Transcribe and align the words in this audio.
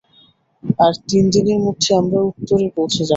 আর 0.79 0.93
তিন 1.09 1.23
দিনের 1.35 1.59
মধ্যে 1.65 1.89
আমরা 1.95 2.19
উত্তরে 2.29 2.67
পৌছে 2.77 3.01
যাব। 3.01 3.09